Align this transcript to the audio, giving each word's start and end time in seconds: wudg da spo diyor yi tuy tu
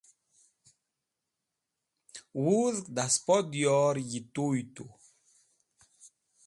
wudg 2.43 2.83
da 2.95 3.05
spo 3.15 3.35
diyor 3.51 3.95
yi 4.09 4.19
tuy 4.33 4.59
tu 4.75 4.85